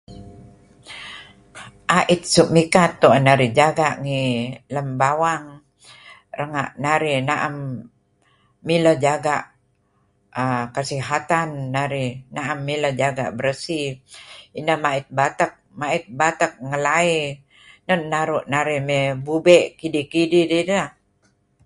A'it 1.97 2.21
suk 2.33 2.49
mikat 2.55 2.91
tu'en 3.01 3.23
narih 3.27 3.51
jaga'ngi 3.59 4.23
lem 4.75 4.87
bawang 5.01 5.45
renga' 6.39 6.73
narih 6.85 7.17
na'em 7.29 7.55
mileh 8.67 8.97
jaga' 9.05 9.47
err 10.41 10.63
kesihatan 10.75 11.49
narih 11.75 12.09
na'em 12.35 12.59
mileh 12.67 12.93
jaga' 13.01 13.33
bersih 13.37 13.87
ineh 14.59 14.77
ma'it 14.83 15.05
batek, 15.17 15.53
ma'it 15.79 16.05
batek 16.19 16.53
ngelai, 16.69 17.11
enun 17.83 18.01
naru' 18.13 18.47
narih 18.53 18.81
mey 18.89 19.05
bube' 19.25 19.69
kidih 19.79 20.05
kidih 20.11 20.45
nineh. 20.51 20.87